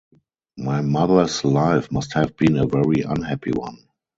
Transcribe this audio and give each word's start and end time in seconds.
My 0.57 0.81
mother's 0.81 1.45
life 1.45 1.91
must 1.91 2.15
have 2.15 2.35
been 2.35 2.57
a 2.57 2.65
very 2.65 3.01
unhappy 3.03 3.51
one. 3.51 3.77